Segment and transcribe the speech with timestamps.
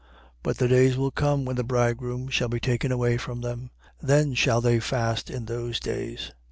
[0.03, 0.07] 5:35.
[0.41, 3.69] But the days will come when the bridegroom shall be taken away from them:
[4.01, 6.31] then shall they fast in those days.